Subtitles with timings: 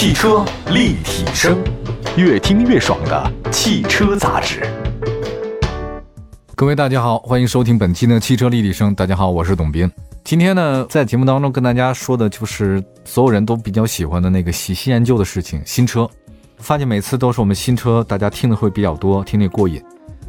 [0.00, 1.62] 汽车立体声，
[2.16, 4.66] 越听越爽的汽车杂志。
[6.56, 8.94] 各位大家好，欢迎收听本期的汽车立体声。
[8.94, 9.92] 大家好，我是董斌。
[10.24, 16.08] 今天呢，在节目当中跟大家说的就是所有人都比较喜欢的那个喜新厌旧的事情——新车。
[16.56, 19.84] 发现每次都是我们新车，大家听的会比较多，听得过瘾。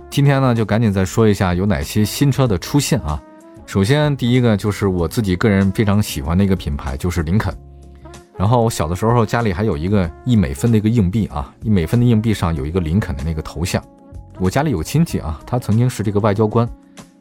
[0.10, 3.18] 今天呢，就赶紧再说一下有哪些新车的出现啊。
[3.66, 7.56] 首先，第一个就是我自己个人非常喜欢的一个品牌，就是林肯。
[8.42, 13.80] 然后我小的时候家里还有一个一美分的一个硬币啊，一美分的硬币上有一个林肯的那个头像。
[14.40, 16.68] 我家里有亲戚啊，他曾经是这个外交官，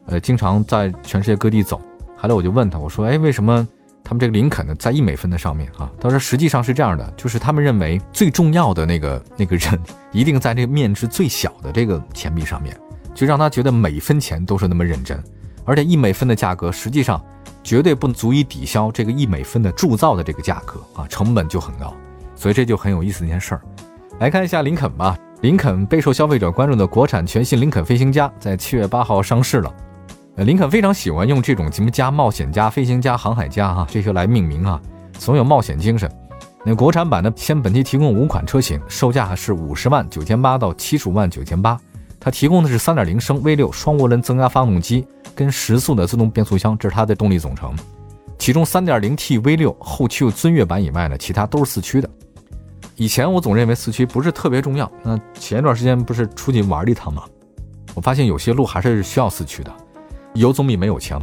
[0.07, 1.79] 呃，经常在全世界各地走。
[2.17, 3.67] 后来我就问他，我说，哎，为什么
[4.03, 5.91] 他们这个林肯呢在一美分的上面啊？
[5.99, 9.79] 他说，实际上是这样的，就是他们认为最重要的那个那个人
[10.11, 12.75] 一定在这个面值最小的这个钱币上面，
[13.13, 15.23] 就让他觉得每一分钱都是那么认真，
[15.65, 17.23] 而且一美分的价格实际上。
[17.63, 21.93] 绝对不足以抵消这个一美分的铸造的这个价格啊，成本就很高，
[22.35, 23.61] 所以这就很有意思一件事儿。
[24.19, 29.73] 来看一下林肯吧，林肯备受消费者关注的国产全新林肯飞行家在七月八号上市了。
[30.37, 34.81] 林肯非常喜欢用这种什么家、冒险家、飞行家、航海家哈这些来命名啊，
[35.13, 36.09] 总有冒险精神。
[36.63, 41.79] 那国产版的先本期提供五款车型，售价是五十万九千八到七十五万九千八。
[42.19, 45.05] 它提供的是三点零升 V 六双涡轮增压发动机。
[45.41, 47.73] 跟时速的自动变速箱，这是它的动力总成。
[48.37, 52.07] 其中 3.0T V6 后驱尊越版以外呢，其他都是四驱的。
[52.95, 57.23] 以前我总认为四驱不是特别重要，那前一段时间不是出去玩了一趟吗？
[57.95, 59.73] 我发现有些路还是需要四驱的，
[60.35, 61.19] 有总比没有强。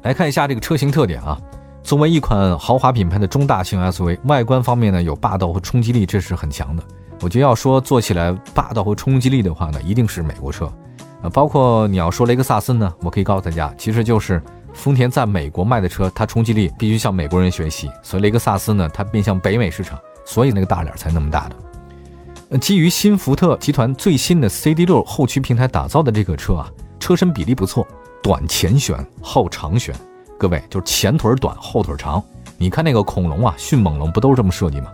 [0.00, 1.38] 来看一下这个车型特点啊，
[1.82, 6.82] 作为一款豪华品牌的中大型 SUV，外观方面呢有霸道和冲击力，这是很强的。
[7.20, 10.72] 我觉得要说做起来霸道和冲击力的话呢，一定是美国车。
[11.22, 14.42] 啊，包括你要说雷克萨斯呢，我可以告诉大家，其实就是
[14.74, 17.90] 丰田在美国卖的车，它冲击力必须向美国人学习。
[18.02, 22.58] 所以雷克萨斯呢，它面向北美市场，所以那个大脸才那么大的。
[22.58, 26.70] 基于新福特集团最新的 CD6 后驱平台打造的这个车啊，
[27.00, 27.86] 车身比例不错，
[28.22, 29.94] 短前悬后长悬。
[30.38, 32.22] 各位就是前腿短后腿长，
[32.58, 34.92] 你看那个恐龙啊，迅猛龙不都是这么设计吗？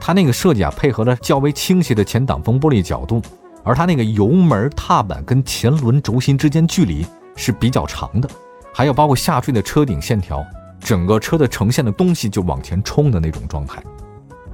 [0.00, 3.22] 它那个设计啊，配合了较为倾斜的前挡风玻璃角度。
[3.64, 7.06] 而它那个油门踏板跟前轮轴心之间距离
[7.36, 8.28] 是比较长的，
[8.74, 10.44] 还有包括下坠的车顶线条，
[10.80, 13.82] 整个车的呈现的东西就往前冲的那种状态。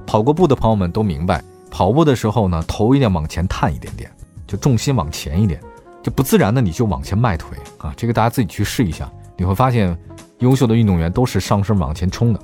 [0.05, 4.11] 跑过步的朋友们都明白，跑步的时候呢，头一定往前探一点点，
[4.45, 5.59] 就重心往前一点，
[6.03, 7.93] 就不自然的你就往前迈腿啊。
[7.97, 9.97] 这个大家自己去试一下，你会发现，
[10.39, 12.39] 优秀的运动员都是上身往前冲的。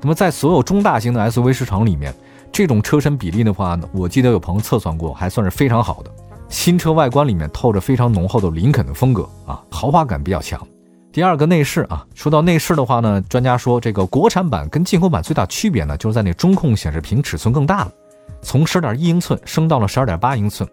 [0.00, 2.14] 那么在所有中大型的 SUV 市场里面。
[2.52, 6.10] 这种车身比例的话呢，我记得有朋友测算过，还算是非常好的。
[6.50, 10.60] 新车外观里面透着非常浓厚的林肯的风格啊，豪华感比较强。
[11.10, 17.92] 第二个内饰啊，说到内饰的话呢，专家说这个国产版跟进口版最大区别呢，就是在那中控显示屏尺寸更大了，
[18.42, 20.68] 从十点一英寸升到了十二点八英寸。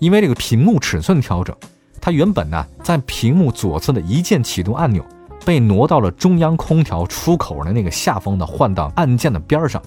[0.00, 1.54] 因为这个屏幕尺寸调整，
[2.00, 5.04] 它原本呢在屏幕左侧的一键启动按钮
[5.44, 9.80] 被挪到了中央空调出口的那个下方的换挡按键的边上。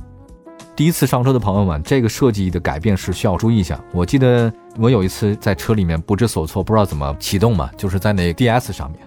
[0.76, 3.80] 第一次上车的朋友们，这个设计的改变是需要注意一下。
[3.92, 9.00] 我记得我有一次在车里面不知所措，不知道怎么启动嘛，就是在那 DS 上面，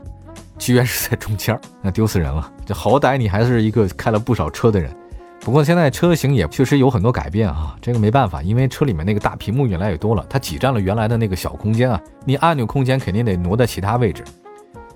[0.58, 2.48] 居然是在中间，那丢死人了。
[2.64, 4.94] 就好歹你还是一个开了不少车的人，
[5.40, 14.22] 不过现在车型也确实有很多改变啊，这个没办法，因为车里面那个大屏幕越来越多了，它挤占了原来的那个小空间啊，你按钮空间肯定得挪在其他位置。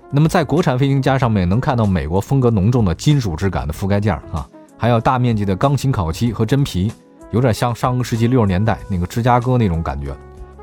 [0.09, 4.47] 那么在国产飞行家上面能看到美国风格浓重的金属质感的覆盖件啊。
[4.81, 6.91] 还有大面积的钢琴烤漆和真皮，
[7.29, 10.11] 有点像上个世纪六十年代那个芝加哥那种感觉。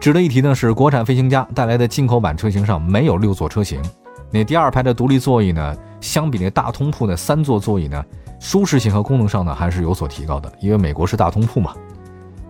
[0.00, 3.80] 值得一提的是，国产飞行家带来的进口版车型上没有六座车型。
[4.32, 8.04] 那第二排的独立座椅呢，相比那大通铺的三座座椅呢，
[8.40, 10.52] 舒适性和功能上呢还是有所提高的。
[10.60, 11.72] 因为美国是大通铺嘛。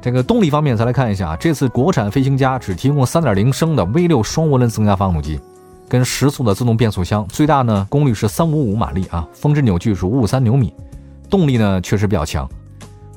[0.01, 5.39] 这个动力方面，再来看一下啊，这次国产飞行家只提供三点零升的 V 六双涡轮增压发动机，
[5.87, 10.73] 跟时速的自动变速箱，最大呢功率是三五五马力啊，峰值扭矩是五五三牛米。
[11.29, 12.49] 动力呢确实比较强，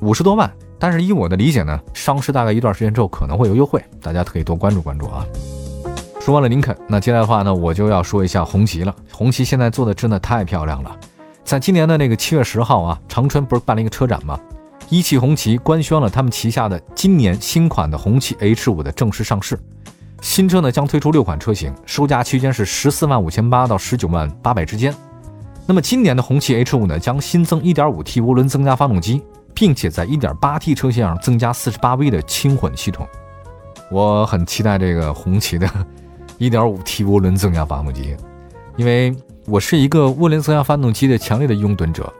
[0.00, 5.26] 五十多万，但是以我的理解呢，上市大概一段时间之后可能会有优惠，大家可以多关注关注啊。
[6.20, 8.94] 说完了林肯，那接下来的话呢，我就要说一下红旗了。
[9.10, 10.96] 红旗现在做的真的太漂亮了，
[11.44, 14.38] 在今年的那个七月十号啊，长春不是办了一个车展吗？
[14.88, 19.58] 一汽红旗官宣了他们旗下的今年新款的红旗 H 五的正式上市，
[20.20, 24.94] 新车呢将推出六款车型，售价区间是十四万五千八到十九万八百之间。
[25.72, 29.22] 那么今年的红旗 H 五呢，将新增 1.5T 涡轮增压发动机，
[29.54, 33.08] 并且在 1.8T 车型上增加 48V 的轻混系统。
[33.90, 35.66] 我很期待这个红旗的
[36.38, 38.14] 1.5T 涡轮增压发动机，
[38.76, 39.16] 因为
[39.46, 42.12] 我是一个涡轮增压发动机的强烈的拥趸者。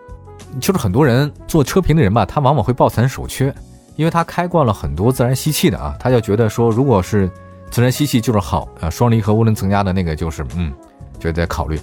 [0.59, 3.55] 就是很多人做车评的人吧，他往往会抱残守缺，
[3.97, 7.31] 因为他开惯了很多自然吸气的啊，他就觉得说，如果是
[7.71, 10.73] 自然吸气就是好啊，双离合涡轮增压的那个就是嗯，
[11.19, 11.79] 就得考虑。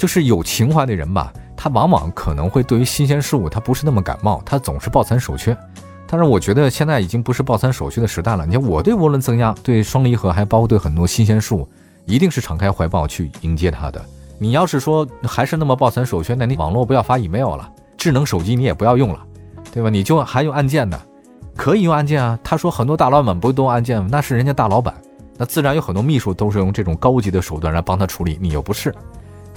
[0.00, 5.54] 就是有情怀的人吧，他往往可能会对于新鲜事物他不是那么感冒，他总是抱残守缺。
[6.06, 8.46] 但是我觉得现在已经不是抱残守缺的时代了。
[8.46, 11.68] 你看我对涡轮增压、对双离合，还包括对很多新鲜事物，
[12.06, 14.02] 一定是敞开怀抱去迎接它的。
[14.38, 19.22] 你要是说还是那么抱残守缺，那你网络不要发 email 了，智能手机你也不要用了，
[19.70, 19.90] 对吧？
[19.90, 20.98] 你就还用按键的，
[21.54, 22.38] 可以用按键啊。
[22.42, 24.02] 他说很多大老板不都按键？
[24.10, 24.94] 那是人家大老板，
[25.36, 28.94] 那自然有很多秘书都是用这种高级的手段来帮他处理，你又不是。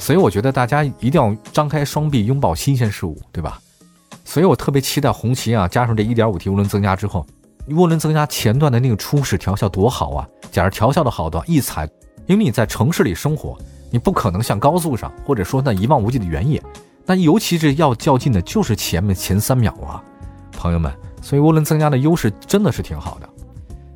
[0.04, 3.58] 所以我觉得大家一定要张开双臂拥抱新鲜事物，对吧？
[4.26, 7.26] 所以我特别期待红旗啊，加上这 1.5T 涡轮增压之后，
[7.70, 10.28] 涡轮增压前段的那个初始调校多好啊！
[10.52, 11.90] 假如调校的好的话，一踩，
[12.26, 13.58] 因为你在城市里生活。
[13.90, 16.62] 你不可能像高速上，或者说那一望无际的原野，
[17.06, 20.04] 那尤其是要较劲的，就是前面前三秒啊，
[20.52, 20.92] 朋友们。
[21.22, 23.30] 所以涡轮增压的优势真的是挺好的。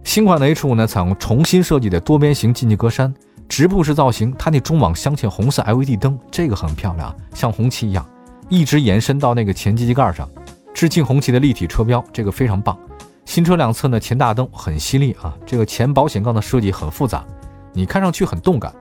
[0.05, 3.13] 新款的 H5 呢，采用重新设计的多边形进气格栅，
[3.47, 8.05] 直瀑式造型，它那中网镶嵌红色 LED 灯，这个很漂亮，像红旗一样，
[8.49, 10.29] 一直延伸到那个前机器盖上，
[10.73, 12.77] 致敬红旗的立体车标，这个非常棒。
[13.25, 17.25] 新车两侧呢，前大灯很犀利啊，这个前保险杠的设计很复杂，
[17.73, 18.73] 你看上去很动感。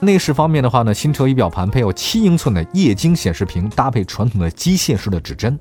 [0.00, 5.58] 内饰方面的话呢，新车仪表盘配有七英寸的液晶显示屏，搭配传统的机械式的指针，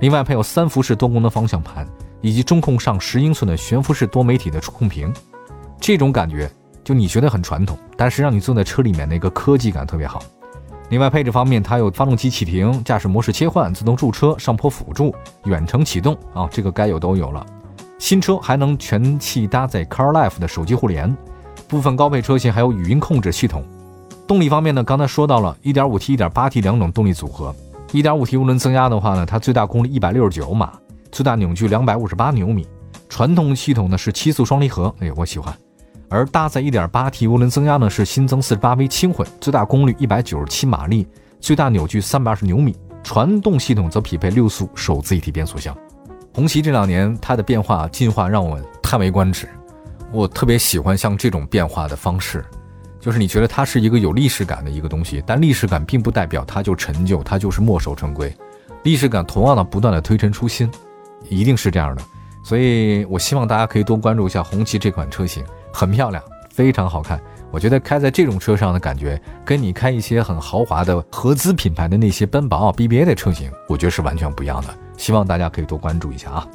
[0.00, 1.86] 另外配有三辐式多功能方向盘，
[2.20, 5.12] 以及中控上十英寸的悬浮式多媒体的触控屏。
[5.80, 6.50] 这种感觉，
[6.84, 10.22] 就你觉得很传统，但是让你坐在车里面那个科技感特别好。
[10.90, 15.14] 另外配置方面，它有发动机启停、驾驶模式切换、自动驻车、上坡辅助、
[15.44, 17.44] 远程启动啊，这个该有都有了。
[17.98, 21.16] 新车还能全系搭载 CarLife 的手机互联。
[21.66, 23.64] 部分高配车型还有语音控制系统。
[24.26, 27.54] 动力方面呢，刚才说到了 1.5T、1.8T 两种动力组合。
[27.92, 30.72] 1.5T 涡轮增压的话呢，它最大功率169马，
[31.10, 32.66] 最大扭矩258牛米。
[33.08, 35.54] 传统系统呢是七速双离合，哎，我喜欢。
[36.14, 41.08] 而搭载 1.8T 涡轮增压呢是新增 48V 轻混，最大功率197马力，
[41.40, 42.76] 最大扭矩320牛米。
[43.02, 45.76] 传动系统则匹配六速手自一体变速箱。
[46.32, 49.48] 红旗这两年它的变化进化让我叹为观止。
[50.12, 52.44] 我特别喜欢像这种变化的方式，
[53.00, 58.32] 就是你觉得它是一个有历史感的一个东西，但历史感并不代表它就陈旧，它就是墨守成规。
[58.84, 60.70] 历史感同样的不断的推陈出新，
[61.28, 62.02] 一定是这样的。
[62.44, 65.44] 所以我希望大家可以多关注一下红旗这款车型，
[65.74, 67.20] 很漂亮，非常好看。
[67.50, 74.68] 我觉得开在这种车上的感觉，跟你开一些很豪华的合资品牌的那些奔宝、BBA 的车型，我觉得是完全不一样的。
[74.96, 76.46] 希望大家可以多关注一下啊。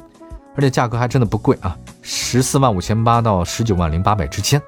[0.56, 4.60] 而且价格还真的不贵啊，十四万五千八到十九万零八百之间。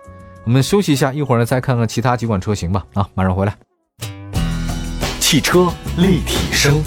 [0.44, 2.84] 我们休息一下，一会儿呢再看看其他几款车型吧。
[2.94, 3.54] 啊，马上回来。
[5.18, 6.82] 汽车立体声，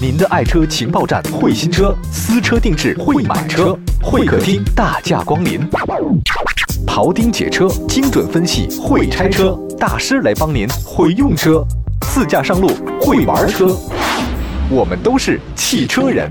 [0.00, 5.60] 您的爱车情报站，会新车，私车定制，会买车，会客厅大驾光临，
[6.86, 11.64] 庖丁解车，精准分析，会拆车大师来帮您，会用车，
[12.08, 12.68] 自驾上路，
[13.00, 13.78] 会玩车。
[14.68, 16.30] 我们都是汽车人。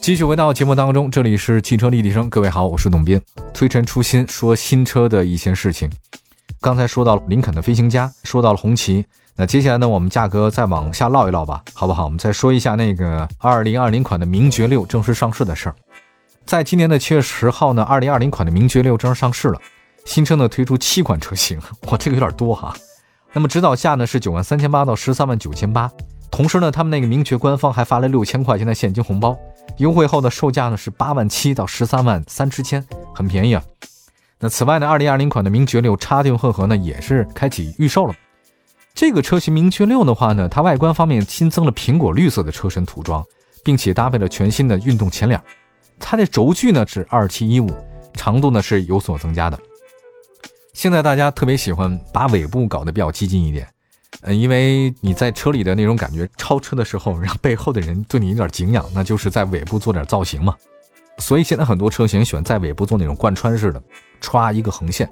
[0.00, 2.30] 继续回到节目当中，这里是汽车立体声。
[2.30, 3.20] 各位好，我是董斌，
[3.52, 5.90] 推陈出新，说新车的一些事情。
[6.60, 9.04] 刚才说到了林肯的飞行家，说到了红旗，
[9.40, 12.02] 那接下来呢，我们价格再往下唠一唠吧，好不好？
[12.02, 15.76] 我们再说一下那个二零二零款的名爵六正式上市的事儿。
[16.44, 19.60] 在今年的七月十号呢，二零二零款的名爵六正式上市了。
[20.04, 22.74] 新车呢推出七款车型，哇，这个有点多哈。
[23.32, 25.88] 那么指导价呢是九万三千八到十三万九千八，
[26.32, 29.38] 同时呢，他们那个名爵官方还发了六千块钱的现金红包，
[29.76, 33.62] 优惠后的售价呢是八万七到十三万三之间，很便宜啊。
[34.40, 38.12] 那此外呢，二零二零款的名爵六插电混合呢也是开启预售了。
[38.98, 43.24] 这个车型名爵六的话呢，它外观方面新增了苹果绿色的车身涂装，
[43.62, 45.40] 并且搭配了全新的运动前脸，
[46.00, 47.70] 它的轴距呢是二七一五，
[48.14, 49.56] 长度呢是有所增加的。
[50.72, 53.68] 现在大家特别喜欢把尾部搞得比较激进一点，
[54.22, 60.56] 嗯，因为你在车里的那种感觉，超车的时候让背后的人对你有点敬仰，那就是在尾部做点造型嘛。
[61.18, 63.80] 所以现在很多车型喜欢在尾部做那种贯穿式的，
[64.20, 65.08] 歘一个横线。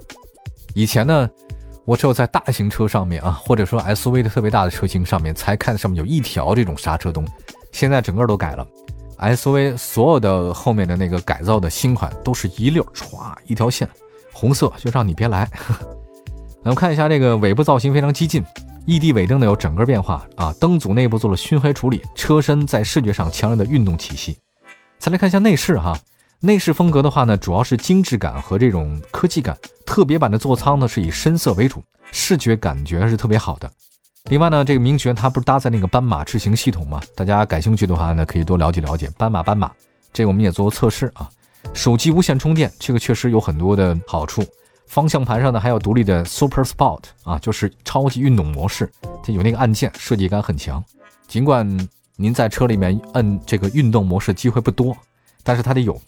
[0.73, 1.29] 以前呢，
[1.87, 7.25] 我只有在大型车上面啊，或者说 SUV 的特别大的车型上面才看上面有一条这种刹车灯，
[7.71, 8.67] 现在整个都改了
[9.19, 13.87] ，SUV 所有的后面的那个改造的新款都是一溜歘一条线。
[14.33, 15.49] 红色就让你别来。
[16.61, 18.43] 咱们看一下这个尾部造型非常激进
[18.85, 24.37] ，ED 尾灯呢有整个变化啊，灯组内部做了熏黑处理，车身在视觉上强烈的运动气息。
[24.99, 25.97] 再来看一下内饰哈，
[26.39, 29.57] 内饰风格的话呢，主要是精致感和这种科技感。
[29.85, 33.71] 特别版的座舱呢是以深色为主，视觉感觉是特别好的。
[34.25, 37.01] 另外呢，这个名爵它不是搭载那个斑马智行系统吗？
[37.15, 39.71] 大家感兴趣的话呢，可以多了解了解斑马斑马。
[40.13, 41.27] 这个我们也做过测试啊。
[41.73, 44.43] 手机无线充电，这个确实有很多的好处。
[44.85, 48.89] 方向盘上呢还有独立的 Super Sport 啊，就是超级运动模式，
[49.23, 50.83] 它有那个按键，设计感很强。
[51.27, 51.67] 尽管
[52.15, 54.95] 您在车里面摁这个运动模式机会不多，
[55.43, 55.99] 但是它得有。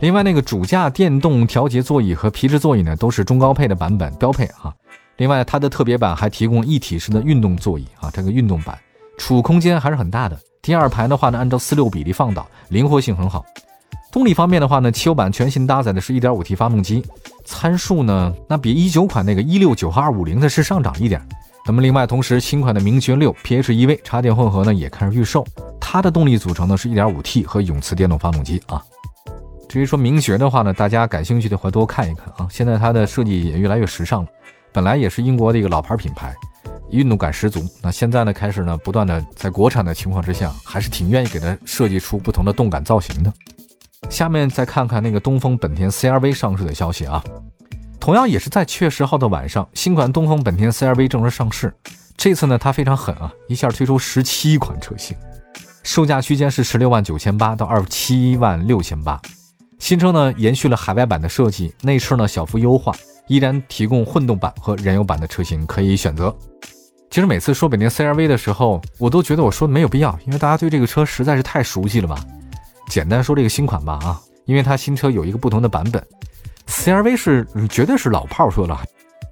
[0.00, 4.72] 另外，那个主驾电动调节座椅和皮质座椅呢，都是中高配的版本标配啊。
[5.16, 8.78] 另外，它的特别版还提供一体式的运动座椅啊，这个运动版
[9.18, 10.38] 储物空间还是很大的。
[10.62, 13.44] 第二排的话呢，按照四六比例放倒，灵活性很好。
[14.12, 17.04] 动力方面的话呢，汽油版全新搭载的是一点五 T 发动机，
[17.44, 21.20] 参数呢，那比一九款那个一六九和二五零的是上涨一点。
[21.66, 25.44] 那么另外，同时新款的名爵六 PHEV 插电混合呢也开始预售，
[25.80, 28.80] 它的动力组成呢是一点五 T 和永磁电动发动机啊。
[29.68, 32.48] 至于说名爵的话呢，大家感兴趣的话多看一看啊。
[32.50, 34.28] 现在它的设计也越来越时尚了，
[34.72, 36.34] 本来也是英国的一个老牌品牌，
[36.90, 37.62] 运动感十足。
[37.82, 43.30] 那现在呢开始呢不断的在国产的情况之下，还是挺愿意给它设计出不同的动感造型的。
[44.08, 47.22] 下面再看看那个东风本田 CRV 上市的消息啊，
[48.00, 51.74] 同样也是在七月十号的晚上，新款东风本田 CRV 正式上市。
[52.16, 55.14] 这次呢，它非常狠啊，一下推出十七款车型，
[55.82, 59.20] 售价区间是十六万九千八到二十七万六千八。
[59.78, 62.92] 新车呢，延续了海外版的设计，内饰呢小幅优化，
[63.26, 66.34] 依然提供混动版和燃油版的车型可以选择。
[67.10, 72.22] 其实每次说本田 CRV 的时候，我都觉得我说的没有必要，因为大家对这个车实在是太熟悉了吧。
[72.88, 76.04] 简单说这个新款吧啊，因为它新车有一个不同的版本
[76.66, 78.78] ，CRV 是绝对是老炮说了。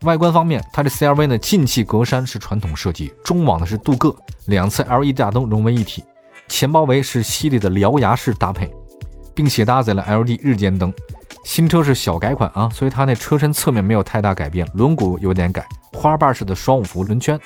[0.03, 6.05] 外观方面，它的 CRV 呢进气格栅是传统设计，中网呢是镀铬，两侧 LED 大灯融为一体，
[6.49, 8.73] 前包围是犀利的獠牙式搭配，
[9.37, 10.93] 并且搭载了 LED 日间灯。
[11.45, 17.39] 新车是小改款啊，所以它那车身侧面没有太大改变，轮毂有点改，花瓣式的双五辐轮圈。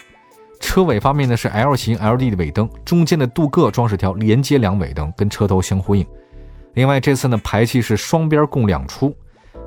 [0.59, 6.06] 车尾方面呢是 L 型 LED 的尾灯，中间的镀铬装饰条连接两尾灯，跟车头相呼应。
[6.75, 9.14] 另外这次呢排气是双边共两出。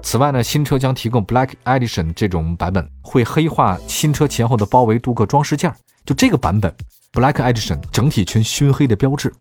[0.01, 5.73] 此外呢新车将提供 Black Edition 这种版本，会黑化新车前后的包围镀铬装饰件。
[6.05, 6.73] 就这个版本
[7.11, 9.31] Black Edition 整体全熏黑的标志，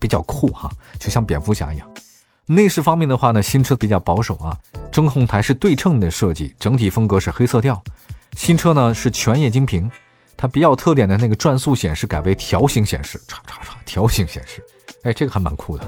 [0.00, 1.91] 比较酷哈，就像蝙蝠侠一样。
[2.46, 4.56] 内饰方面的话呢新车比较保守啊，
[4.90, 7.82] 中控台是对称的设计，整体风格是黑色调。
[8.36, 9.90] 新车呢是全液晶屏。
[10.34, 14.60] 它比较特点的那个转速显示改为条形显示，唰唰唰，条形显示，
[15.04, 15.86] 哎，这个还蛮酷的，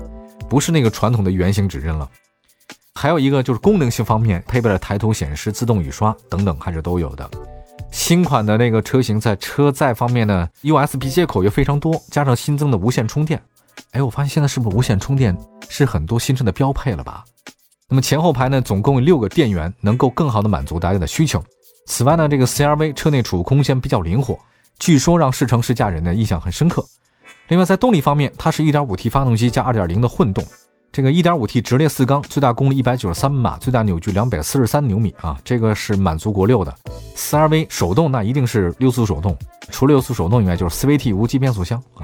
[0.48, 2.08] 不是那个传统的圆形指针了。
[2.94, 7.28] 还有一个就是功能性方面，配备了抬头显示、自动雨刷等等，还是都有的。
[7.90, 13.42] 新款的那个车型在车载方面呢，USB 接口也非常多，加上新增的无线充电，
[13.94, 15.36] 哎，我发现现在是不是无线充电
[15.68, 17.24] 是很多新车的标配了吧？
[17.88, 21.42] 那么前后排呢，总共有六个电源，能够更好的满足大家的需求。
[21.86, 24.36] 此外呢，这个 CRV 车内储物空间比较灵活，
[24.80, 26.84] 据说让试乘试驾人呢印象很深刻。
[27.48, 30.44] 另外在动力方面，它是 1.5T 发动机加2.0的混动，
[30.90, 36.74] 这个 1.5T 直列四缸，最大功率193马，最大扭矩243牛米啊，这个是满足国六的。
[37.14, 39.38] CRV 手动那一定是六速手动，
[39.70, 42.02] 除了六速手动以外就是 CVT 无级变速箱啊。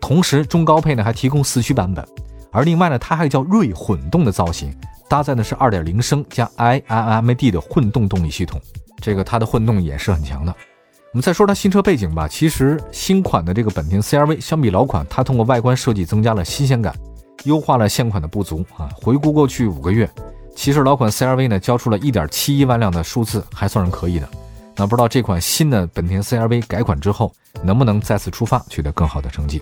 [0.00, 2.06] 同时中高配呢还提供四驱版本，
[2.50, 4.74] 而另外呢它还叫锐混动的造型，
[5.08, 8.60] 搭载的是2.0升加 iMMD 的混动动力系统。
[9.00, 10.54] 这个它的混动也是很强的。
[11.12, 12.28] 我们再说它新车背景吧。
[12.28, 16.94] 其实新款的这个本田 CRV 相比老款，它通过外观设计增加了新鲜感，
[17.44, 18.88] 优化了现款的不足啊。
[18.94, 20.08] 回顾过去五个月，
[20.54, 24.28] 其实老款 CRV 呢交出了一点七一万辆的数字，还算是可以的。
[24.76, 29.60] 那不知道这款新的本田 CRV 改款之后，能不能再次出发，取得更好的成绩？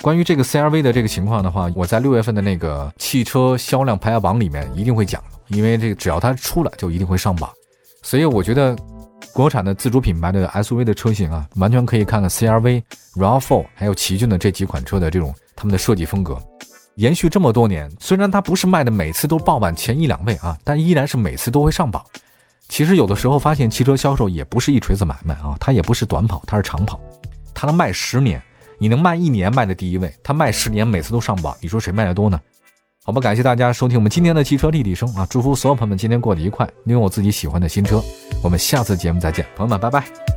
[0.00, 7.50] 关于这个 CRV 的这个情况的话，我在六月份的那个汽车销量排行榜里面一定会讲，因为这个只要它出来，就一定会上榜。
[8.02, 8.76] 所以我觉得，
[9.32, 12.82] 国产的自主品牌的 SUV 的车型啊，完全可以看看 CRV、
[13.16, 16.40] RAV4 还有奇骏的这几款车的这种他们的设计风格，
[16.94, 17.90] 延续这么多年。
[17.98, 22.02] 虽然它不是卖的每次都爆满前一两位啊，但依然是每次都会上榜。
[22.68, 27.00] 其实有的时候发现汽车销售也不是一锤子买卖啊，它也不是短跑，它是长跑。
[27.52, 28.40] 它能卖十年，
[28.78, 32.40] 你能卖一年卖的第一位，他卖十年每次都上榜，你说谁卖的多呢？
[33.04, 35.26] 好吧，感谢大家收听我们今天的汽车立体声啊！
[35.30, 38.02] 祝福所有朋友们今天过得愉快，拥有我自己喜欢的新车。
[38.42, 40.27] 我们下次节目再见，朋友们，拜拜。